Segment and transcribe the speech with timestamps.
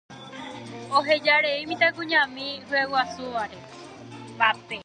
[0.97, 3.59] Ohejarei mitãkuñami hyeguasúvape.